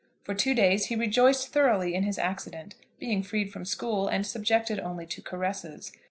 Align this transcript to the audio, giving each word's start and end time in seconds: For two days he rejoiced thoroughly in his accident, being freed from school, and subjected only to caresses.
For 0.23 0.33
two 0.33 0.55
days 0.55 0.85
he 0.87 0.95
rejoiced 0.95 1.49
thoroughly 1.53 1.93
in 1.93 2.05
his 2.05 2.17
accident, 2.17 2.73
being 2.97 3.21
freed 3.21 3.51
from 3.53 3.65
school, 3.65 4.07
and 4.07 4.25
subjected 4.25 4.79
only 4.79 5.05
to 5.05 5.21
caresses. 5.21 5.91